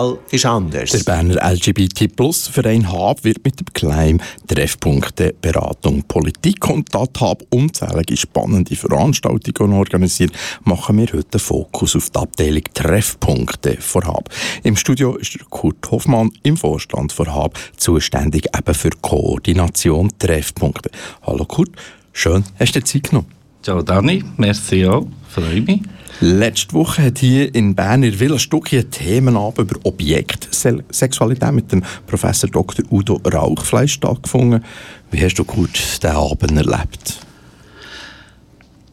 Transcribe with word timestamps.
Fall 0.00 0.18
ist 0.30 0.46
anders. 0.46 0.90
Der 0.90 1.00
Berner 1.00 1.52
LGBT-Plus-Verein 1.52 2.90
HAB 2.90 3.24
wird 3.24 3.44
mit 3.44 3.60
dem 3.60 3.66
Claim 3.74 4.20
Treffpunkte 4.46 5.34
Beratung 5.40 6.02
Politik 6.04 6.68
und 6.70 6.94
da 6.94 7.04
HAB 7.18 7.44
unzählige 7.50 8.16
spannende 8.16 8.76
Veranstaltungen 8.76 9.74
organisiert, 9.74 10.32
machen 10.64 10.96
wir 10.96 11.08
heute 11.12 11.38
Fokus 11.38 11.96
auf 11.96 12.08
die 12.10 12.18
Abteilung 12.18 12.62
Treffpunkte 12.72 13.76
von 13.78 14.06
HAB. 14.06 14.30
Im 14.62 14.76
Studio 14.76 15.16
ist 15.16 15.38
Kurt 15.50 15.90
Hoffmann 15.90 16.30
im 16.44 16.56
Vorstand 16.56 17.12
von 17.12 17.34
HAB 17.34 17.58
zuständig 17.76 18.46
eben 18.56 18.74
für 18.74 18.90
Koordination 19.02 20.10
Treffpunkte. 20.18 20.90
Hallo 21.22 21.44
Kurt, 21.44 21.70
schön, 22.12 22.44
hast 22.58 22.74
du 22.74 22.80
dir 22.80 22.86
Zeit 22.86 23.10
genommen? 23.10 23.28
Ciao 23.62 23.82
Dani, 23.82 24.24
merci 24.38 24.86
auch, 24.86 25.06
freue 25.28 25.60
mich. 25.60 25.82
Letzte 26.22 26.74
Woche 26.74 27.04
hat 27.04 27.18
hier 27.18 27.54
in 27.54 27.74
Bern 27.74 28.02
in 28.02 28.20
Villa 28.20 28.38
Stucki 28.38 28.78
ein 28.78 28.90
Themenabend 28.90 29.70
über 29.70 29.80
Objektsexualität 29.84 31.52
mit 31.52 31.72
dem 31.72 31.82
Professor 32.06 32.50
Dr. 32.50 32.84
Udo 32.90 33.18
Rauchfleisch 33.24 33.94
stattgefunden. 33.94 34.62
Wie 35.10 35.24
hast 35.24 35.36
du 35.36 35.44
gut 35.44 35.70
diesen 35.78 36.14
Abend 36.14 36.52
erlebt? 36.52 37.20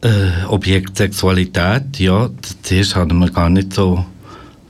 Äh, 0.01 0.45
Objektsexualität, 0.47 1.99
ja, 1.99 2.29
zuerst 2.63 2.93
konnte 2.93 3.13
man 3.13 3.33
gar 3.33 3.49
nicht 3.49 3.73
so 3.73 4.05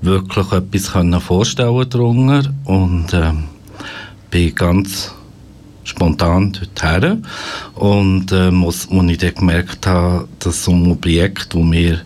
wirklich 0.01 0.51
etwas 0.51 1.23
vorstellen 1.23 1.89
darunter 1.89 2.51
und 2.65 3.13
ähm, 3.13 3.43
bin 4.31 4.55
ganz 4.55 5.13
spontan 5.83 6.53
dorthin. 6.53 7.23
Und 7.75 8.31
äh, 8.31 8.49
muss, 8.49 8.89
als 8.89 9.11
ich 9.11 9.17
dann 9.19 9.35
gemerkt 9.35 9.85
habe, 9.85 10.27
dass 10.39 10.61
es 10.61 10.67
um 10.67 10.91
Objekt, 10.91 11.53
das 11.53 11.61
wir 11.61 12.01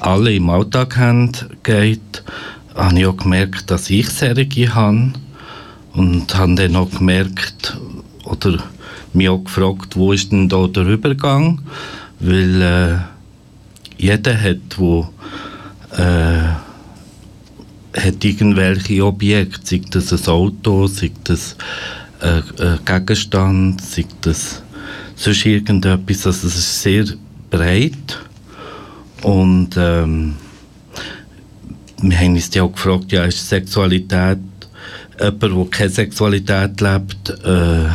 alle 0.00 0.32
im 0.32 0.48
Alltag 0.50 0.96
haben, 0.96 1.32
geht, 1.62 2.22
habe 2.74 2.98
ich 2.98 3.06
auch 3.06 3.16
gemerkt, 3.16 3.70
dass 3.70 3.90
ich 3.90 4.08
Serien 4.08 4.74
habe. 4.74 5.12
Und 5.94 6.34
habe 6.36 6.54
dann 6.54 6.76
auch 6.76 6.90
gemerkt, 6.90 7.76
oder 8.24 8.62
mich 9.12 9.28
auch 9.28 9.38
gefragt, 9.38 9.96
wo 9.96 10.12
ist 10.12 10.30
denn 10.30 10.48
da 10.48 10.66
der 10.66 10.84
Übergang? 10.84 11.60
Weil 12.20 12.62
äh, 12.62 12.98
jeder 13.96 14.40
hat, 14.40 14.76
wo 14.76 15.08
äh, 15.96 16.54
hat 17.98 18.24
irgendwelche 18.24 19.04
Objekte, 19.04 19.60
sei 19.64 19.82
das 19.90 20.12
ein 20.12 20.34
Auto, 20.34 20.86
sei 20.86 21.10
das 21.24 21.56
ein, 22.20 22.42
ein 22.60 22.78
Gegenstand, 22.84 23.80
sei 23.80 24.04
das 24.20 24.62
sonst 25.16 25.46
irgendetwas. 25.46 26.26
Also 26.26 26.46
es 26.46 26.56
ist 26.56 26.82
sehr 26.82 27.06
breit 27.50 28.27
und 29.22 29.70
ähm, 29.76 30.36
wir 32.00 32.18
haben 32.18 32.34
uns 32.34 32.54
ja 32.54 32.62
auch 32.62 32.72
gefragt, 32.72 33.12
ja, 33.12 33.24
ist 33.24 33.48
Sexualität 33.48 34.38
jemand, 35.20 35.42
der 35.42 35.66
keine 35.70 35.90
Sexualität 35.90 36.80
lebt, 36.80 37.30
äh, 37.44 37.88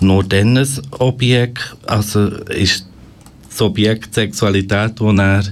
nur 0.00 0.24
dann 0.24 0.58
ein 0.58 0.68
Objekt, 0.98 1.76
also 1.86 2.26
ist 2.26 2.86
das 3.48 3.62
Objekt 3.62 4.14
Sexualität, 4.14 5.00
das 5.00 5.18
er 5.18 5.42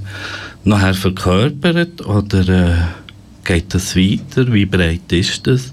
nachher 0.64 0.94
verkörpert 0.94 2.05
oder 2.05 2.48
äh, 2.48 2.77
geht 3.44 3.75
das 3.75 3.97
weiter, 3.97 4.53
wie 4.53 4.66
breit 4.66 5.12
ist 5.12 5.47
das? 5.47 5.72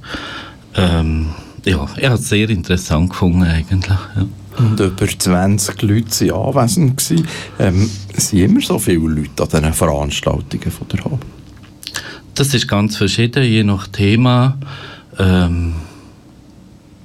Ähm, 0.76 1.34
ja, 1.66 1.88
ich 1.98 2.06
habe 2.06 2.16
es 2.16 2.30
sehr 2.30 2.50
interessant 2.50 3.10
gefunden 3.10 3.44
eigentlich. 3.44 3.98
Ja. 4.16 4.26
Und 4.58 4.80
über 4.80 5.08
20 5.08 5.82
Leute 5.82 6.30
waren 6.30 6.58
anwesend. 6.58 7.04
Ähm, 7.60 7.90
sind 8.16 8.40
immer 8.40 8.62
so 8.62 8.80
viele 8.80 9.08
Leute 9.08 9.44
an 9.44 9.50
diesen 9.50 9.74
Veranstaltungen 9.74 10.72
von 10.72 10.88
der 10.90 11.04
Hab? 11.06 11.26
Das 12.36 12.54
ist 12.54 12.68
ganz 12.68 12.98
verschieden, 12.98 13.44
je 13.44 13.64
nach 13.64 13.88
Thema. 13.88 14.58
Ähm, 15.18 15.76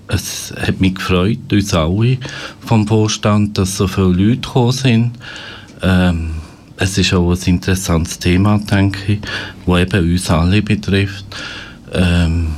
es 0.09 0.55
hat 0.57 0.81
mich 0.81 0.95
gefreut, 0.95 1.53
uns 1.53 1.75
alle 1.75 2.19
vom 2.61 2.87
Vorstand, 2.87 3.59
dass 3.59 3.77
so 3.77 3.89
viele 3.89 4.07
Leute 4.07 4.41
gekommen 4.41 4.73
sind. 4.73 5.13
Ähm, 5.83 6.31
es 6.77 6.99
ist 6.99 7.15
auch 7.15 7.31
ein 7.31 7.39
interessantes 7.47 8.19
Thema, 8.19 8.59
denke 8.59 9.15
ich, 9.15 9.19
das 9.67 9.81
eben 9.81 10.13
uns 10.13 10.31
alle 10.31 10.63
betrifft. 10.63 11.25
Ähm, 11.93 12.49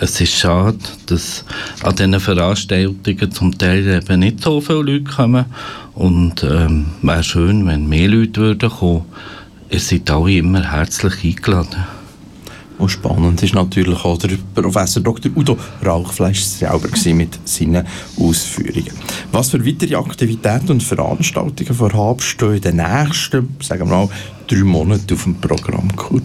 es 0.00 0.20
ist 0.20 0.34
schade, 0.34 0.78
dass 1.06 1.44
an 1.82 1.94
diesen 1.94 2.18
Veranstaltungen 2.18 3.30
zum 3.32 3.56
Teil 3.56 3.86
eben 3.86 4.20
nicht 4.20 4.42
so 4.42 4.60
viele 4.60 4.82
Leute 4.82 5.04
kommen. 5.04 5.46
Und 5.94 6.42
ähm, 6.42 6.86
wäre 7.02 7.22
schön, 7.22 7.66
wenn 7.66 7.88
mehr 7.88 8.08
Leute 8.08 8.40
würden 8.40 8.70
kommen. 8.70 9.04
Ihr 9.70 9.80
seid 9.80 10.10
alle 10.10 10.36
immer 10.36 10.72
herzlich 10.72 11.24
eingeladen. 11.24 11.84
Und 12.76 12.88
spannend 12.88 13.40
ist 13.42 13.54
natürlich 13.54 14.04
auch 14.04 14.18
der 14.18 14.36
Professor 14.54 15.00
Dr. 15.00 15.30
Udo 15.36 15.56
Rauchfleisch 15.84 16.42
selber 16.42 16.88
mit 17.14 17.38
seinen 17.48 17.86
Ausführungen. 18.18 18.90
Was 19.30 19.50
für 19.50 19.64
weitere 19.64 19.94
Aktivitäten 19.94 20.72
und 20.72 20.82
Veranstaltungen 20.82 21.74
vorhaben 21.74 22.20
stehen 22.20 22.54
in 22.54 22.60
den 22.62 22.76
nächsten, 22.76 23.56
sagen 23.60 23.88
wir 23.88 23.96
mal, 23.96 24.08
drei 24.48 24.64
Monaten 24.64 25.14
auf 25.14 25.22
dem 25.22 25.36
Programm, 25.36 25.94
Kurt? 25.94 26.24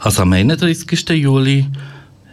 Also 0.00 0.22
am 0.22 0.32
31. 0.32 1.08
Juli 1.10 1.66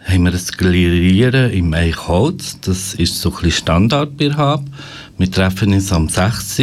haben 0.04 0.24
wir 0.24 0.30
das 0.30 0.52
Grillieren 0.52 1.50
im 1.52 1.74
Eichholz. 1.74 2.58
Das 2.60 2.94
ist 2.94 3.20
so 3.20 3.32
ein 3.42 3.50
Standard 3.50 4.16
bei 4.16 4.30
Hab. 4.30 4.64
Wir 5.18 5.30
treffen 5.30 5.72
uns 5.72 5.92
am 5.92 6.08
6. 6.08 6.62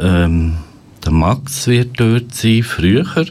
Ähm, 0.00 0.56
der 1.04 1.12
Max 1.12 1.66
wird 1.66 1.98
dort 1.98 2.34
sein, 2.34 2.62
früher. 2.62 3.26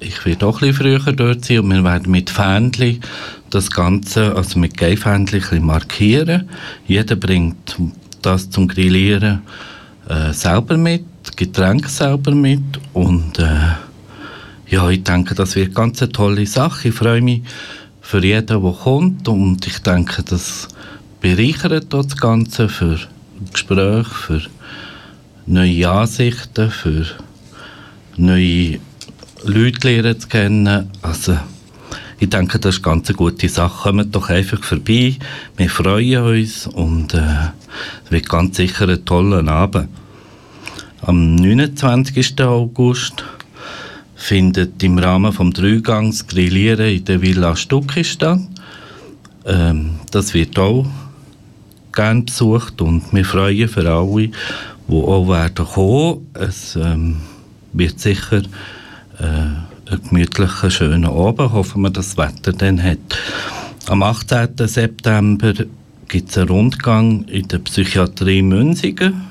Ich 0.00 0.24
werde 0.24 0.46
auch 0.46 0.62
ein 0.62 0.74
früher 0.74 1.00
dort 1.12 1.44
sein 1.44 1.60
und 1.60 1.70
wir 1.70 1.84
werden 1.84 2.10
mit 2.10 2.30
Fähnchen 2.30 3.00
das 3.50 3.70
Ganze, 3.70 4.34
also 4.34 4.58
mit 4.58 4.76
Geifähnchen 4.76 5.64
markieren. 5.64 6.48
Jeder 6.86 7.16
bringt 7.16 7.76
das 8.22 8.50
zum 8.50 8.66
Grillieren 8.68 9.42
äh, 10.08 10.32
selber 10.32 10.76
mit, 10.76 11.04
Getränke 11.36 11.88
selber 11.88 12.32
mit 12.32 12.62
und 12.92 13.38
äh, 13.38 13.74
ja, 14.68 14.88
ich 14.88 15.04
denke, 15.04 15.34
das 15.34 15.54
wird 15.54 15.74
ganz 15.74 16.00
eine 16.00 16.12
tolle 16.12 16.46
Sache. 16.46 16.88
Ich 16.88 16.94
freue 16.94 17.20
mich, 17.20 17.42
für 18.02 18.22
jeden, 18.22 18.62
der 18.62 18.72
kommt. 18.72 19.28
Und 19.28 19.66
ich 19.66 19.78
denke, 19.78 20.22
das 20.22 20.68
bereichert 21.20 21.92
das 21.94 22.16
Ganze 22.16 22.68
für 22.68 22.98
Gespräche, 23.52 24.04
für 24.04 24.42
neue 25.46 25.88
Ansichten, 25.88 26.70
für 26.70 27.06
neue 28.16 28.78
Leute 29.44 29.88
lernen 29.88 30.20
zu 30.20 30.28
kennen. 30.28 30.90
Also, 31.00 31.38
ich 32.18 32.28
denke, 32.28 32.58
das 32.58 32.76
ist 32.76 32.86
eine 32.86 32.96
ganz 32.96 33.12
gute 33.16 33.48
Sache. 33.48 33.90
Kommt 33.90 34.14
doch 34.14 34.28
einfach 34.28 34.62
vorbei. 34.62 35.16
Wir 35.56 35.70
freuen 35.70 36.22
uns 36.22 36.66
und 36.66 37.14
äh, 37.14 37.50
es 38.04 38.10
wird 38.10 38.28
ganz 38.28 38.56
sicher 38.56 38.88
ein 38.88 39.04
toller 39.04 39.46
Abend. 39.48 39.88
Am 41.00 41.34
29. 41.34 42.40
August 42.42 43.24
findet 44.22 44.80
im 44.84 44.98
Rahmen 44.98 45.32
des 45.36 45.54
Dreigangs 45.54 46.26
Grillieren 46.28 46.86
in 46.86 47.04
der 47.04 47.20
Villa 47.20 47.56
Stucki 47.56 48.04
statt. 48.04 48.38
Ähm, 49.44 49.96
das 50.12 50.32
wird 50.32 50.56
auch 50.58 50.86
gerne 51.92 52.22
besucht 52.22 52.80
und 52.80 53.12
wir 53.12 53.24
freuen 53.24 53.68
für 53.68 53.90
alle, 53.90 54.28
die 54.28 54.32
auch 54.92 55.28
werden 55.28 55.66
kommen. 55.66 56.28
Es 56.34 56.76
ähm, 56.76 57.16
wird 57.72 57.98
sicher 57.98 58.42
äh, 59.18 59.22
ein 59.90 60.02
gemütlicher, 60.08 60.70
schöner 60.70 61.10
Abend. 61.10 61.52
Hoffen 61.52 61.82
wir, 61.82 61.90
dass 61.90 62.14
das 62.14 62.16
Wetter 62.16 62.52
dann 62.52 62.80
hat. 62.80 62.98
Am 63.88 64.04
18. 64.04 64.50
September 64.56 65.52
gibt 66.06 66.30
es 66.30 66.38
einen 66.38 66.48
Rundgang 66.48 67.24
in 67.24 67.48
der 67.48 67.58
Psychiatrie 67.58 68.42
Münzigen, 68.42 69.22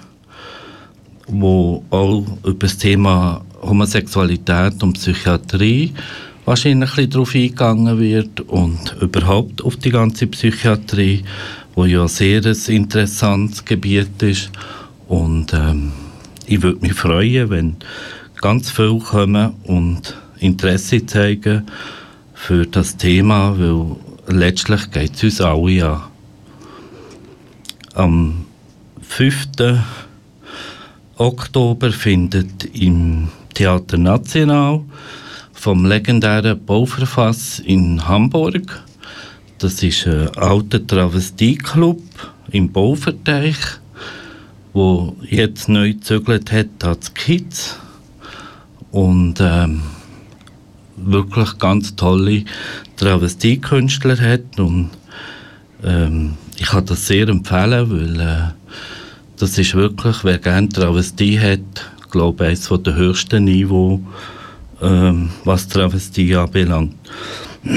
wo 1.27 1.81
auch 1.89 2.25
über 2.43 2.67
das 2.67 2.77
Thema 2.77 3.41
Homosexualität 3.61 4.81
und 4.83 4.93
Psychiatrie 4.93 5.93
wahrscheinlich 6.45 6.97
ein 6.97 7.09
darauf 7.09 7.35
eingegangen 7.35 7.99
wird 7.99 8.41
und 8.41 8.95
überhaupt 8.99 9.63
auf 9.63 9.77
die 9.77 9.91
ganze 9.91 10.27
Psychiatrie, 10.27 11.23
wo 11.75 11.85
ja 11.85 12.07
sehr 12.07 12.45
ein 12.45 12.57
interessantes 12.67 13.63
Gebiet 13.63 14.21
ist. 14.21 14.51
Und 15.07 15.53
ähm, 15.53 15.91
ich 16.45 16.61
würde 16.61 16.81
mich 16.81 16.93
freuen, 16.93 17.49
wenn 17.49 17.75
ganz 18.41 18.71
viele 18.71 18.99
kommen 18.99 19.53
und 19.63 20.17
Interesse 20.39 21.05
zeigen 21.05 21.65
für 22.33 22.65
das 22.65 22.97
Thema, 22.97 23.57
weil 23.59 23.95
letztlich 24.27 24.89
geht 24.91 25.15
es 25.15 25.23
uns 25.23 25.41
alle 25.41 25.87
an. 25.87 26.01
Am 27.93 28.45
5. 29.01 29.47
Oktober 31.17 31.91
findet 31.91 32.65
im 32.73 33.27
Theater 33.53 33.97
National 33.97 34.83
vom 35.53 35.85
legendären 35.85 36.63
Bauverfass 36.65 37.59
in 37.59 38.07
Hamburg. 38.07 38.81
Das 39.59 39.83
ist 39.83 40.07
ein 40.07 40.29
alter 40.37 40.85
Travestieclub 40.85 42.01
im 42.51 42.71
Bauverteich, 42.71 43.57
wo 44.73 45.15
jetzt 45.29 45.69
neu 45.69 45.93
gezögert 45.93 46.51
hat 46.51 46.83
als 46.83 47.13
Kids. 47.13 47.77
Und 48.91 49.39
ähm, 49.39 49.81
wirklich 50.97 51.57
ganz 51.57 51.95
tolle 51.95 52.43
Travestiekünstler 52.97 54.19
hat 54.19 54.59
und 54.59 54.89
ähm, 55.83 56.33
ich 56.57 56.67
kann 56.67 56.85
das 56.85 57.07
sehr 57.07 57.27
empfehlen, 57.27 57.89
weil 57.89 58.19
äh, 58.19 58.51
das 59.37 59.57
ist 59.57 59.73
wirklich, 59.73 60.23
wer 60.23 60.37
gerne 60.37 60.69
Travestie 60.69 61.39
hat, 61.39 61.91
glaube 62.11 62.45
eines 62.45 62.67
der 62.69 62.95
höchsten 62.95 63.45
Niveau, 63.45 63.99
ähm, 64.81 65.29
was 65.45 65.67
Travestie 65.67 66.35
anbelangt. 66.35 66.95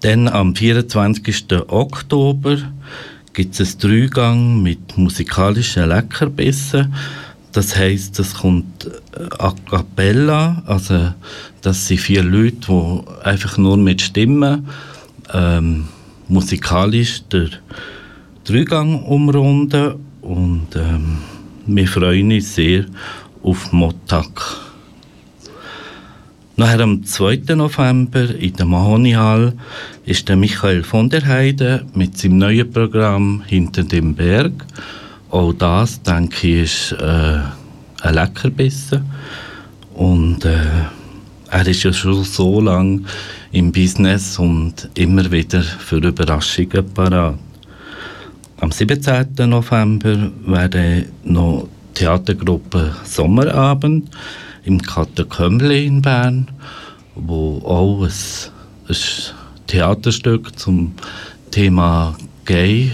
Dann 0.00 0.28
am 0.28 0.54
24. 0.54 1.46
Oktober 1.68 2.58
gibt 3.32 3.58
es 3.58 3.72
einen 3.72 3.80
Dreigang 3.80 4.62
mit 4.62 4.96
musikalischen 4.96 5.88
Leckerbissen. 5.88 6.94
Das 7.52 7.76
heißt, 7.76 8.18
es 8.20 8.34
kommt 8.34 8.86
äh, 8.86 8.90
a 9.38 9.54
cappella, 9.70 10.62
also 10.66 11.12
das 11.62 11.88
sind 11.88 12.00
vier 12.00 12.22
Leute, 12.22 12.58
die 12.68 13.24
einfach 13.24 13.56
nur 13.58 13.76
mit 13.78 14.02
Stimmen 14.02 14.68
ähm, 15.32 15.88
musikalisch 16.28 17.22
der 17.32 17.48
Dreigang 18.44 19.02
umrunden 19.02 19.94
und 20.20 20.68
ähm, 20.76 21.18
wir 21.66 21.88
freuen 21.88 22.32
uns 22.32 22.54
sehr 22.54 22.84
auf 23.42 23.72
Mottag. 23.72 24.28
Nachher 26.56 26.80
am 26.80 27.04
2. 27.04 27.54
November 27.54 28.34
in 28.34 28.54
der 28.54 28.66
Mahonihal 28.66 29.52
ist 30.04 30.28
der 30.28 30.36
Michael 30.36 30.84
von 30.84 31.10
der 31.10 31.26
Heide 31.26 31.84
mit 31.94 32.16
seinem 32.16 32.38
neuen 32.38 32.70
Programm 32.70 33.42
«Hinter 33.46 33.82
dem 33.82 34.14
Berg». 34.14 34.52
Auch 35.30 35.52
das, 35.52 36.00
denke 36.02 36.46
ich, 36.46 36.62
ist 36.62 36.92
äh, 36.92 37.40
ein 38.02 38.14
Leckerbissen. 38.14 39.04
Und 39.94 40.44
äh, 40.44 40.56
er 41.50 41.66
ist 41.66 41.82
ja 41.82 41.92
schon 41.92 42.24
so 42.24 42.60
lange 42.60 43.02
im 43.52 43.72
Business 43.72 44.38
und 44.38 44.88
immer 44.94 45.30
wieder 45.30 45.62
für 45.62 45.96
Überraschungen 45.96 46.92
parat. 46.94 47.38
Am 48.66 48.72
17. 48.72 49.48
November 49.48 50.32
wäre 50.44 51.04
noch 51.22 51.68
Theatergruppe 51.94 52.96
Sommerabend 53.04 54.10
im 54.64 54.82
Katakömmli 54.82 55.86
in 55.86 56.02
Bern, 56.02 56.48
wo 57.14 57.58
auch 57.58 58.02
ein, 58.02 58.12
ein 58.88 58.96
Theaterstück 59.68 60.58
zum 60.58 60.94
Thema 61.52 62.16
Gay 62.44 62.90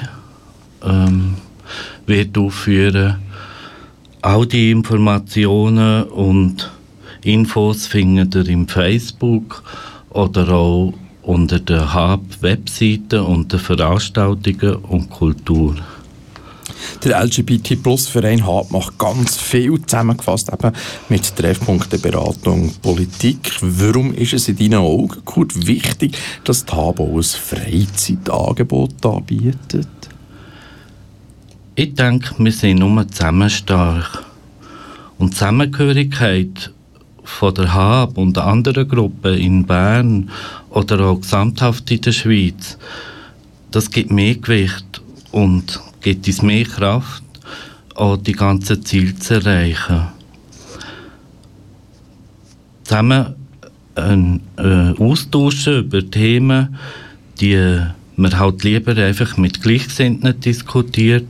ähm, 0.85 1.37
wird 2.05 2.37
aufführen. 2.37 3.17
All 4.21 4.47
die 4.47 4.73
Informationen 4.73 6.03
und 6.03 6.71
Infos 7.25 7.87
findet 7.87 8.35
ihr 8.35 8.47
im 8.47 8.69
Facebook 8.69 9.63
oder 10.11 10.51
auch 10.51 10.93
unter 11.23 11.61
der 11.61 11.95
Hub-Webseite 11.95 13.23
unter 13.23 13.59
Veranstaltungen 13.59 14.77
und 14.77 15.11
Kultur. 15.11 15.77
Der 17.05 17.25
LGBT-Plus-Verein 17.25 18.47
HAB 18.47 18.71
macht 18.71 18.99
ganz 18.99 19.37
viel 19.37 19.81
zusammengefasst 19.83 20.53
eben 20.53 20.73
mit 21.09 21.35
Treffpunkten 21.37 22.01
Beratung 22.01 22.73
Politik. 22.83 23.53
Warum 23.61 24.15
ist 24.15 24.33
es 24.33 24.49
in 24.49 24.57
deinen 24.57 24.81
Augen, 24.81 25.25
Kurt, 25.25 25.67
wichtig, 25.67 26.17
dass 26.45 26.65
die 26.65 26.73
HAB 26.73 27.01
auch 27.01 27.17
ein 27.17 27.23
Freizeitangebot 27.23 29.05
anbietet? 29.05 29.89
Ich 31.75 31.95
denke, 31.95 32.35
wir 32.39 32.53
sind 32.53 32.81
nur 32.81 33.09
zusammen 33.09 33.51
stark. 33.51 34.25
Und 35.19 35.35
Zusammengehörigkeit 35.35 36.73
von 37.25 37.55
der 37.55 37.73
HAB 37.73 38.19
und 38.19 38.39
anderen 38.39 38.89
Gruppen 38.89 39.35
in 39.35 39.65
Bern 39.65 40.31
oder 40.71 41.01
auch 41.01 41.21
gesamthaft 41.21 41.91
in 41.91 42.01
der 42.01 42.13
Schweiz, 42.13 42.79
das 43.71 43.91
gibt 43.91 44.11
mehr 44.11 44.35
Gewicht 44.35 45.01
und 45.31 45.81
gibt 46.01 46.27
uns 46.27 46.43
mehr 46.43 46.65
Kraft, 46.65 47.23
auch 47.95 48.17
die 48.17 48.33
ganzen 48.33 48.85
Ziele 48.85 49.17
zu 49.17 49.35
erreichen. 49.35 50.09
Zusammen 52.85 53.35
ein, 53.95 54.41
äh, 54.57 54.93
austauschen 54.99 55.85
über 55.85 56.11
Themen, 56.11 56.77
die 57.41 57.81
man 58.17 58.39
halt 58.39 58.65
lieber 58.65 58.97
einfach 58.97 59.37
mit 59.37 59.63
Gleichgesinnten 59.63 60.39
diskutiert, 60.41 61.27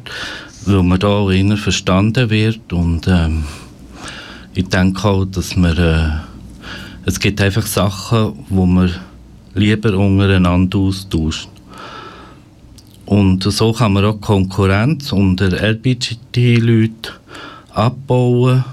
weil 0.65 0.83
man 0.83 1.01
da 1.01 1.09
auch 1.09 1.31
eher 1.31 1.57
verstanden 1.57 2.31
wird 2.31 2.73
und 2.73 3.07
ähm, 3.09 3.45
ich 4.55 4.69
denke 4.69 5.09
auch, 5.09 5.25
dass 5.25 5.57
man 5.57 5.77
äh, 5.79 6.11
es 7.05 7.19
gibt 7.19 7.41
einfach 7.41 7.67
Sachen, 7.67 8.45
wo 8.49 8.67
man 8.67 8.93
lieber 9.55 9.97
untereinander 9.97 10.79
austauscht. 10.79 11.49
Und 13.07 13.43
so 13.43 13.73
kann 13.73 13.95
man 13.95 14.05
auch 14.05 14.21
Konkurrenz 14.21 15.13
unter 15.13 15.51
LBGT-Leuten 15.51 17.13
abbauen. 17.71 18.65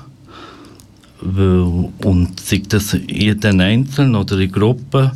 Weil, 1.21 1.89
und 2.05 2.39
sei 2.39 2.61
das 2.69 2.95
jeden 3.07 3.59
Einzelnen 3.59 4.15
oder 4.15 4.37
in 4.37 4.51
Gruppen 4.51 5.11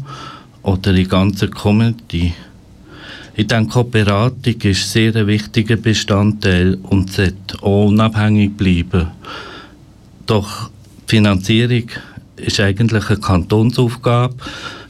oder 0.63 0.93
in 0.93 1.07
ganzer 1.07 1.47
Community. 1.47 2.33
Ich 3.35 3.47
denke, 3.47 3.79
auch 3.79 3.85
Beratung 3.85 4.61
ist 4.61 4.91
sehr 4.91 5.15
ein 5.15 5.27
wichtiger 5.27 5.75
Bestandteil 5.75 6.77
und 6.83 7.11
sollte 7.11 7.61
auch 7.61 7.87
unabhängig 7.87 8.57
bleiben. 8.57 9.07
Doch 10.25 10.69
Finanzierung 11.07 11.89
ist 12.37 12.59
eigentlich 12.59 13.09
eine 13.09 13.19
Kantonsaufgabe. 13.19 14.35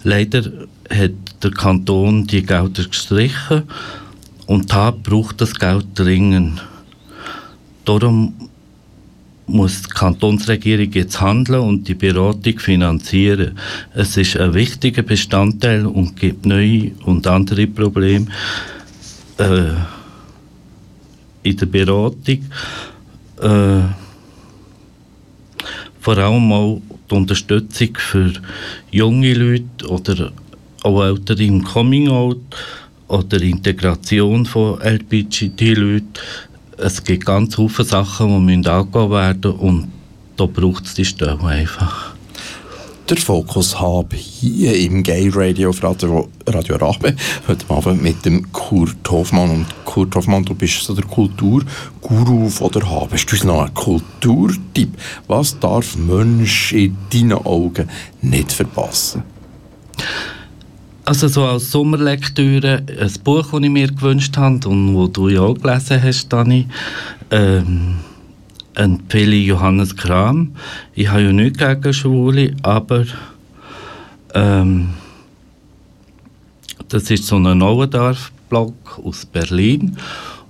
Leider 0.04 0.44
hat 0.90 1.12
der 1.42 1.52
Kanton 1.52 2.28
die 2.28 2.44
Gelder 2.44 2.84
gestrichen 2.84 3.64
und 4.46 4.72
da 4.72 4.92
braucht 4.92 5.42
das 5.42 5.56
Geld 5.56 5.88
dringend. 5.96 6.62
Darum 7.86 8.34
muss 9.46 9.82
die 9.82 9.90
Kantonsregierung 9.90 10.92
jetzt 10.92 11.20
handeln 11.20 11.62
und 11.62 11.88
die 11.88 11.96
Beratung 11.96 12.60
finanzieren. 12.60 13.58
Es 13.94 14.16
ist 14.16 14.38
ein 14.38 14.54
wichtiger 14.54 15.02
Bestandteil 15.02 15.86
und 15.86 16.16
gibt 16.16 16.46
neue 16.46 16.92
und 17.04 17.28
andere 17.28 17.68
Probleme 17.68 18.28
äh, 19.38 19.72
in 21.44 21.58
der 21.58 21.66
Beratung. 21.66 22.46
Äh, 23.42 24.02
vor 26.03 26.17
allem 26.17 26.51
auch 26.51 26.81
die 27.10 27.15
Unterstützung 27.15 27.95
für 27.95 28.33
junge 28.91 29.33
Leute 29.33 29.88
oder 29.88 30.33
auch 30.83 31.01
Ältere 31.01 31.43
im 31.43 31.63
Coming-out 31.63 32.41
oder 33.07 33.41
Integration 33.41 34.45
von 34.45 34.81
LGBTI-Leuten. 34.81 36.19
Es 36.77 37.01
gibt 37.01 37.25
ganz 37.25 37.55
viele 37.55 37.86
Sachen, 37.86 38.48
die 38.48 38.69
angehen 38.69 39.12
werden 39.12 39.51
und 39.53 39.91
da 40.36 40.45
braucht 40.45 40.86
es 40.86 40.93
die 40.95 41.05
Stelle 41.05 41.39
einfach. 41.41 42.12
Der 43.10 43.17
Fokus 43.17 43.81
habe 43.81 44.15
hier 44.15 44.79
im 44.79 45.03
Gay 45.03 45.29
Radio 45.33 45.72
auf 45.72 45.83
Radio, 45.83 46.29
Radio 46.48 46.77
Rabe 46.77 47.13
heute 47.50 47.69
Abend 47.69 48.01
mit 48.01 48.24
dem 48.24 48.50
Kurt 48.53 48.95
Hoffmann. 49.12 49.50
Und 49.50 49.65
Kurt 49.83 50.15
Hoffmann, 50.15 50.45
du 50.45 50.55
bist 50.55 50.81
so 50.83 50.93
der 50.93 51.03
Kulturguru 51.03 52.48
von 52.48 52.72
der 52.72 52.89
Habe. 52.89 53.12
Hast 53.12 53.25
du 53.25 53.36
uns 53.36 53.43
noch 53.43 53.63
einen 53.63 53.74
Kulturtipp? 53.74 54.98
Was 55.27 55.60
darf 55.60 55.98
Mensch 55.98 56.72
in 56.72 56.95
deinen 57.12 57.33
Augen 57.33 57.89
nicht 58.22 58.53
verpassen? 58.53 59.24
Also 61.03 61.27
so 61.27 61.43
als 61.43 61.72
Sommerlektüre 61.72 62.83
ein 62.88 63.13
Buch, 63.25 63.51
das 63.51 63.62
ich 63.62 63.69
mir 63.69 63.88
gewünscht 63.88 64.38
habe 64.38 64.69
und 64.69 64.95
wo 64.95 65.07
du 65.07 65.27
ja 65.27 65.41
auch 65.41 65.55
gelesen 65.55 66.01
hast, 66.01 66.31
Dani, 66.31 66.67
ähm, 67.31 67.95
empfehle 68.75 69.36
ich 69.36 69.48
Johannes 69.48 69.96
Kram. 69.96 70.56
Ich 70.94 71.10
habe 71.10 71.24
ja 71.24 71.32
nichts 71.32 71.60
gegen 71.60 71.94
Schwule, 71.94 72.56
aber 72.63 73.06
ähm, 74.34 74.89
das 76.89 77.10
ist 77.10 77.25
so 77.25 77.38
ein 77.38 77.58
Nauendorf-Blog 77.58 79.01
aus 79.03 79.25
Berlin 79.25 79.98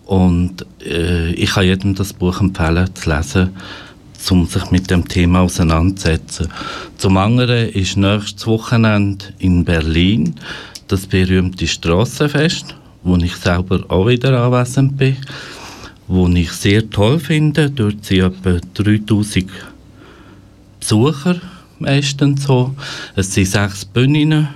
und 0.05 0.65
äh, 0.85 1.31
ich 1.33 1.51
kann 1.51 1.65
jedem 1.65 1.95
das 1.95 2.13
Buch 2.13 2.41
empfehlen 2.41 2.89
zu 2.93 3.09
lesen 3.09 3.51
um 4.31 4.45
sich 4.45 4.71
mit 4.71 4.89
dem 4.89 5.07
Thema 5.07 5.41
auseinanderzusetzen. 5.41 6.47
Zum 6.97 7.17
anderen 7.17 7.69
ist 7.69 7.97
nächstes 7.97 8.47
Wochenende 8.47 9.25
in 9.39 9.65
Berlin 9.65 10.35
das 10.87 11.07
berühmte 11.07 11.67
Strassenfest, 11.67 12.75
wo 13.03 13.17
ich 13.17 13.35
selber 13.35 13.83
auch 13.89 14.07
wieder 14.07 14.41
anwesend 14.41 14.97
bin, 14.97 15.17
wo 16.07 16.27
ich 16.27 16.51
sehr 16.51 16.89
toll 16.89 17.19
finde. 17.19 17.69
Dort 17.69 18.05
sind 18.05 18.21
etwa 18.21 18.59
3000 18.73 19.49
Besucher 20.79 21.41
meistens 21.79 22.43
so. 22.43 22.75
Es 23.15 23.33
sind 23.33 23.47
sechs 23.47 23.85
Bühnen, 23.85 24.47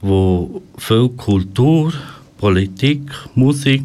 wo 0.00 0.62
viel 0.78 1.08
Kultur, 1.10 1.92
Politik, 2.38 3.02
Musik 3.34 3.84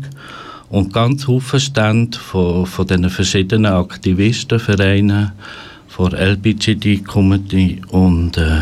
und 0.69 0.93
ganz 0.93 1.25
viele 1.25 1.59
Stände 1.59 2.17
von, 2.17 2.65
von 2.65 2.87
den 2.87 3.09
verschiedenen 3.09 3.71
Aktivistenvereinen, 3.73 5.31
von 5.87 6.11
LBGD 6.11 7.05
Comedy 7.05 7.81
und 7.89 8.37
äh, 8.37 8.61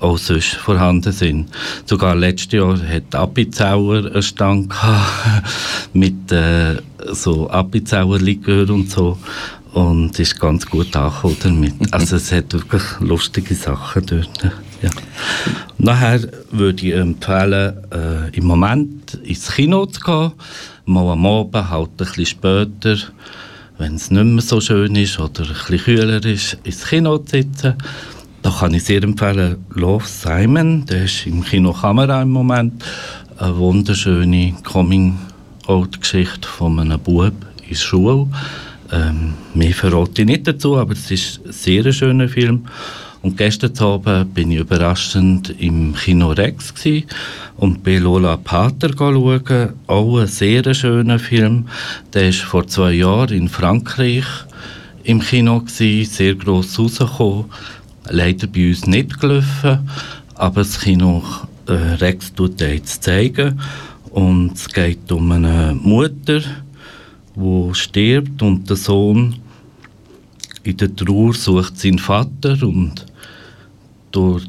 auch 0.00 0.18
sonst 0.18 0.54
vorhanden 0.54 1.12
sind. 1.12 1.48
Sogar 1.84 2.14
letztes 2.14 2.52
Jahr 2.52 2.78
hat 2.78 3.14
Appenzauer 3.14 4.06
einen 4.06 4.22
Stand 4.22 4.72
mit 5.92 6.32
äh, 6.32 6.76
so 7.12 7.48
Appenzauer 7.50 8.18
Likör 8.18 8.70
und 8.70 8.90
so 8.90 9.18
und 9.72 10.18
ist 10.18 10.38
ganz 10.38 10.66
gut 10.66 10.94
angekommen 10.94 11.36
damit. 11.42 11.74
Also 11.92 12.16
es 12.16 12.32
hat 12.32 12.52
wirklich 12.52 12.82
lustige 13.00 13.54
Sachen 13.54 14.06
dort. 14.06 14.52
Ja. 14.82 14.90
Nachher 15.78 16.20
würde 16.50 16.86
ich 16.86 16.94
empfehlen, 16.94 17.74
äh, 17.92 18.36
im 18.36 18.44
Moment 18.44 19.14
ins 19.22 19.52
Kino 19.52 19.86
zu 19.86 20.00
gehen, 20.00 20.32
mal 20.86 21.12
am 21.12 21.26
Abend, 21.26 21.70
halt 21.70 21.90
ein 21.90 21.96
bisschen 21.96 22.26
später, 22.26 22.96
wenn 23.78 23.94
es 23.94 24.10
nicht 24.10 24.24
mehr 24.24 24.42
so 24.42 24.60
schön 24.60 24.96
ist 24.96 25.18
oder 25.18 25.42
ein 25.42 25.48
bisschen 25.48 25.78
kühler 25.78 26.24
ist, 26.24 26.58
ins 26.64 26.86
Kino 26.86 27.18
zu 27.18 27.36
sitzen. 27.36 27.74
Da 28.42 28.50
kann 28.50 28.74
ich 28.74 28.84
sehr 28.84 29.02
empfehlen, 29.04 29.64
Love 29.70 30.06
Simon, 30.06 30.84
der 30.86 31.04
ist 31.04 31.26
im 31.26 31.44
Kino 31.44 31.72
Kamera 31.72 32.22
im 32.22 32.30
Moment, 32.30 32.84
eine 33.38 33.56
wunderschöne 33.56 34.54
Coming-out-Geschichte 35.62 36.46
von 36.46 36.78
einem 36.78 36.98
Bub 36.98 37.32
in 37.62 37.68
der 37.68 37.74
Schule. 37.74 38.28
Ähm, 38.90 39.34
mehr 39.54 39.72
verrate 39.72 40.22
ich 40.22 40.26
nicht 40.26 40.46
dazu, 40.46 40.76
aber 40.76 40.92
es 40.92 41.10
ist 41.10 41.40
ein 41.44 41.52
sehr 41.52 41.92
schöner 41.92 42.28
Film. 42.28 42.66
Und 43.22 43.36
gestern 43.36 43.78
Abend 43.78 44.34
bin 44.34 44.50
ich 44.50 44.58
überraschend 44.58 45.54
im 45.58 45.94
Kino 45.94 46.32
Rex 46.32 46.74
und 47.56 47.84
bei 47.84 47.98
Lola 47.98 48.36
Pater 48.36 48.90
schauen. 48.96 49.72
Auch 49.86 50.18
ein 50.18 50.26
sehr 50.26 50.74
schöner 50.74 51.20
Film. 51.20 51.68
Der 52.12 52.28
ist 52.30 52.40
vor 52.40 52.66
zwei 52.66 52.92
Jahren 52.92 53.36
in 53.36 53.48
Frankreich 53.48 54.26
im 55.04 55.20
Kino 55.20 55.60
gewesen, 55.60 56.12
sehr 56.12 56.34
gross 56.34 56.78
rausgekommen. 56.78 57.44
Leider 58.08 58.48
bei 58.48 58.68
uns 58.68 58.86
nicht 58.86 59.20
gelaufen, 59.20 59.88
aber 60.34 60.62
das 60.62 60.80
Kino 60.80 61.22
äh, 61.68 61.72
Rex 61.72 62.34
tut 62.34 62.60
er 62.60 62.74
jetzt 62.74 63.04
zeigen. 63.04 63.60
Und 64.12 64.52
es 64.54 64.68
geht 64.68 65.10
um 65.10 65.32
eine 65.32 65.74
Mutter, 65.74 66.42
die 67.34 67.74
stirbt 67.74 68.42
und 68.42 68.68
der 68.68 68.76
Sohn 68.76 69.36
in 70.64 70.76
der 70.76 70.94
Trauer 70.94 71.32
sucht 71.32 71.80
seinen 71.80 71.98
Vater 71.98 72.56
und 72.62 73.06
durch 74.10 74.44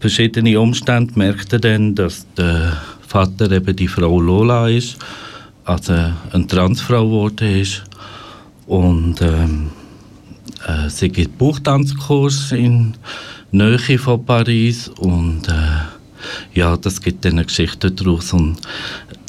verschiedene 0.00 0.58
Umstände 0.58 1.12
merkt 1.16 1.52
er 1.52 1.58
dann, 1.58 1.94
dass 1.94 2.26
der 2.34 2.78
Vater 3.06 3.50
eben 3.50 3.76
die 3.76 3.88
Frau 3.88 4.20
Lola 4.20 4.68
ist, 4.68 4.96
also 5.64 5.92
eine 5.92 6.46
Transfrau 6.46 7.04
geworden 7.04 7.60
ist. 7.60 7.84
Und 8.66 9.20
ähm, 9.20 9.70
äh, 10.66 10.88
sie 10.88 11.10
gibt 11.10 11.36
Buchtanzkurs 11.36 12.52
in 12.52 12.94
Nähe 13.50 13.98
von 13.98 14.24
Paris 14.24 14.88
und 14.88 15.46
äh, 15.48 15.52
ja, 16.54 16.76
das 16.76 17.00
gibt 17.00 17.24
dann 17.24 17.32
eine 17.32 17.44
Geschichte 17.44 17.90
daraus 17.90 18.32
und 18.32 18.56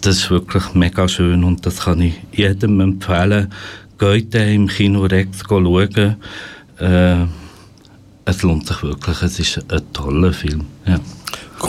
das 0.01 0.17
ist 0.17 0.31
wirklich 0.31 0.73
mega 0.73 1.07
schön 1.07 1.43
und 1.43 1.65
das 1.65 1.81
kann 1.81 2.01
ich 2.01 2.15
jedem 2.31 2.79
empfehlen. 2.79 3.51
Geht 3.97 4.33
im 4.35 4.67
Kino 4.67 5.05
Rex 5.05 5.39
schauen. 5.47 6.15
Äh, 6.79 7.25
es 8.25 8.43
lohnt 8.43 8.67
sich 8.67 8.81
wirklich, 8.83 9.21
es 9.21 9.39
ist 9.39 9.71
ein 9.71 9.81
toller 9.91 10.31
Film. 10.31 10.65
Ja. 10.85 10.99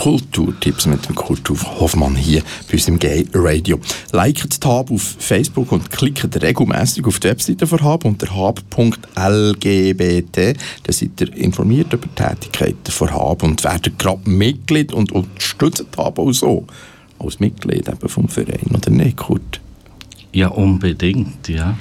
Kulturtipps 0.01 0.87
mit 0.87 1.07
dem 1.07 1.13
Kurt 1.13 1.47
Hoffmann 1.47 2.15
hier 2.15 2.41
bei 2.67 2.73
uns 2.73 2.87
im 2.87 2.97
Gay 2.97 3.27
Radio. 3.35 3.79
Liket 4.11 4.57
Hab 4.65 4.89
auf 4.89 5.15
Facebook 5.19 5.71
und 5.71 5.91
klickt 5.91 6.41
regelmäßig 6.41 7.05
auf 7.05 7.19
die 7.19 7.27
Webseite 7.27 7.67
von 7.67 7.83
Hab 7.83 8.03
unter 8.03 8.35
hab.lgbt. 8.35 8.77
Da 10.37 10.91
seid 10.91 11.21
ihr 11.21 11.35
informiert 11.35 11.93
über 11.93 12.07
die 12.07 12.15
Tätigkeiten 12.15 12.91
von 12.91 13.13
Hab 13.13 13.43
und 13.43 13.63
werdet 13.63 13.99
gerade 13.99 14.27
Mitglied 14.27 14.91
und 14.91 15.11
unterstützt 15.11 15.85
Hab 15.95 16.17
auch 16.17 16.31
so. 16.31 16.65
Als 17.19 17.39
Mitglied 17.39 17.87
eben 17.87 18.09
vom 18.09 18.27
Verein, 18.27 18.71
oder 18.75 18.89
nicht, 18.89 19.17
Kurt? 19.17 19.61
Ja, 20.33 20.47
unbedingt, 20.47 21.47
ja. 21.47 21.77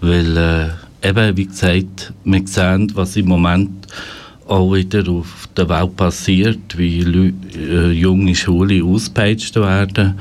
Weil 0.00 0.34
äh, 0.38 0.70
eben, 1.06 1.36
wie 1.36 1.44
gesagt, 1.44 2.14
wir 2.24 2.42
sehen, 2.46 2.90
was 2.94 3.16
im 3.16 3.26
Moment 3.26 3.86
auch 4.50 4.74
wieder 4.74 5.08
auf 5.08 5.48
der 5.56 5.68
Welt 5.68 5.96
passiert, 5.96 6.76
wie 6.76 7.02
Leu 7.02 7.32
äh, 7.54 7.92
junge 7.92 8.34
Schulen 8.34 8.82
ausgepeitscht 8.82 9.54
werden, 9.56 10.18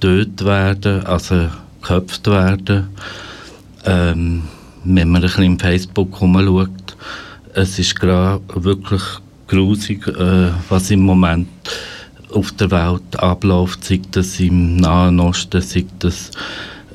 tötet 0.00 0.44
werden, 0.44 1.06
also 1.06 1.48
geköpft 1.80 2.26
werden. 2.26 2.88
Ähm, 3.84 4.42
wenn 4.84 5.08
man 5.08 5.22
ein 5.22 5.22
bisschen 5.22 5.44
im 5.44 5.58
Facebook 5.58 6.12
herumschaut, 6.20 6.96
es 7.54 7.78
ist 7.78 7.98
gerade 7.98 8.42
wirklich 8.54 9.02
grusig, 9.46 10.06
äh, 10.08 10.50
was 10.68 10.90
im 10.90 11.02
Moment 11.02 11.48
auf 12.32 12.50
der 12.52 12.70
Welt 12.70 13.18
abläuft, 13.18 13.84
sei 13.84 14.00
das 14.10 14.40
im 14.40 14.76
Nahen 14.76 15.20
Osten, 15.20 15.60
sei 15.60 15.84
das 16.00 16.30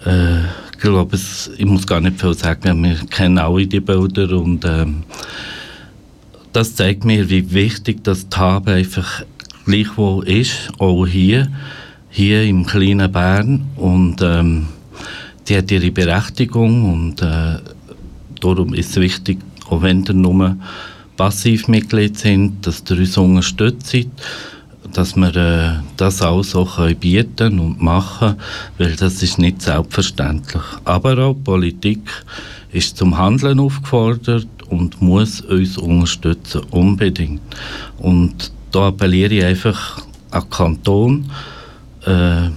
äh, 0.06 0.42
ich 0.78 0.82
glaube, 0.82 1.18
ich 1.58 1.66
muss 1.66 1.88
gar 1.88 2.02
nicht 2.02 2.22
viel 2.22 2.36
sagen, 2.36 2.84
wir 2.84 2.98
kennen 3.10 3.40
alle 3.40 3.66
die 3.66 3.80
Bilder 3.80 4.32
und 4.38 4.64
ähm, 4.64 5.04
das 6.58 6.74
zeigt 6.74 7.06
mir, 7.06 7.30
wie 7.30 7.54
wichtig 7.54 8.04
das 8.04 8.30
Tabe 8.30 8.72
einfach 8.72 9.22
gleichwohl 9.66 10.28
ist, 10.28 10.72
auch 10.80 11.06
hier, 11.06 11.52
hier 12.10 12.42
im 12.46 12.66
kleinen 12.66 13.12
Bern 13.12 13.68
und 13.76 14.24
ähm, 14.24 14.66
die 15.48 15.56
hat 15.56 15.70
ihre 15.70 15.92
Berechtigung 15.92 16.92
und 16.92 17.22
äh, 17.22 17.60
darum 18.42 18.74
ist 18.74 18.90
es 18.90 18.96
wichtig, 18.96 19.38
auch 19.70 19.84
wenn 19.84 20.04
ihr 20.04 20.16
nur 20.16 20.58
Passivmitglied 21.16 22.18
sind, 22.18 22.66
dass 22.66 22.84
ihr 22.90 22.98
uns 22.98 23.18
unterstützt 23.18 23.96
dass 24.94 25.16
wir 25.16 25.36
äh, 25.36 25.76
das 25.96 26.24
auch 26.24 26.44
so 26.44 26.66
können 26.66 26.96
bieten 26.96 27.60
und 27.60 27.80
machen 27.84 28.34
weil 28.80 28.96
das 28.96 29.22
ist 29.22 29.38
nicht 29.38 29.62
selbstverständlich. 29.62 30.64
Aber 30.86 31.20
auch 31.20 31.36
Politik 31.36 32.02
ist 32.72 32.98
zum 32.98 33.16
Handeln 33.16 33.60
aufgefordert 33.60 34.48
und 34.70 35.02
muss 35.02 35.42
uns 35.42 35.78
unterstützen, 35.78 36.62
unbedingt. 36.72 37.42
Und 37.98 38.52
da 38.72 38.88
appelliere 38.88 39.34
ich 39.34 39.44
einfach 39.44 40.02
an 40.32 40.42
den 40.42 40.50
Kanton, 40.50 41.32
äh, 42.06 42.50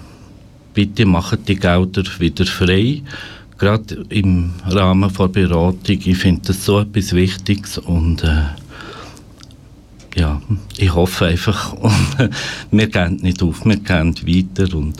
bitte 0.74 1.06
macht 1.06 1.48
die 1.48 1.56
Gelder 1.56 2.02
wieder 2.18 2.46
frei, 2.46 3.02
gerade 3.58 4.04
im 4.08 4.52
Rahmen 4.66 5.12
der 5.12 5.28
Beratung. 5.28 5.98
Ich 6.04 6.18
finde 6.18 6.42
das 6.46 6.64
so 6.64 6.80
etwas 6.80 7.12
Wichtiges 7.12 7.78
und 7.78 8.24
äh, 8.24 8.44
ja, 10.16 10.40
ich 10.76 10.94
hoffe 10.94 11.26
einfach, 11.26 11.72
und 11.74 12.30
wir 12.70 12.86
gehen 12.88 13.16
nicht 13.16 13.42
auf, 13.42 13.64
wir 13.64 13.76
gehen 13.76 14.14
weiter 14.26 14.76
und 14.76 14.94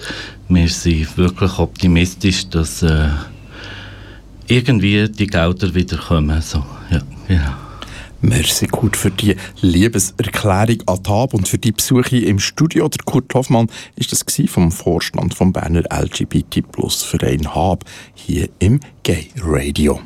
wir 0.49 0.69
sind 0.69 1.17
wirklich 1.17 1.59
optimistisch, 1.59 2.49
dass 2.49 2.83
äh, 2.83 3.09
irgendwie 4.47 5.09
die 5.09 5.27
Gelder 5.27 5.75
wieder 5.75 5.97
kommen. 5.97 6.41
So, 6.43 6.65
genau. 7.31 7.53
Merci 8.23 8.67
gut 8.67 8.99
für 8.99 9.11
die 9.11 9.35
Liebeserklärung 9.63 10.83
an 10.87 11.03
Tab 11.03 11.33
und 11.33 11.49
für 11.49 11.57
die 11.57 11.73
Besuche 11.73 12.19
im 12.19 12.39
Studio. 12.39 12.87
Der 12.89 13.03
Kurt 13.05 13.33
Hoffmann 13.33 13.69
ist 13.97 14.13
das 14.13 14.27
vom 14.51 14.71
Vorstand 14.71 15.33
vom 15.33 15.55
Berner 15.55 15.85
LGBT 15.91 16.61
Plus 16.71 17.03
Verein 17.03 17.55
Hab 17.55 17.85
hier 18.15 18.51
im 18.59 18.81
Gay 19.05 19.29
Radio. 19.39 20.01